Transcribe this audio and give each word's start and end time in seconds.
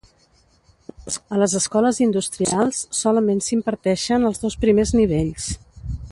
A 1.35 1.41
les 1.41 1.53
escoles 1.59 1.99
industrials 2.05 2.79
solament 3.03 3.43
s'imparteixen 3.49 4.29
els 4.31 4.41
dos 4.45 4.57
primers 4.67 4.99
nivells. 5.01 5.51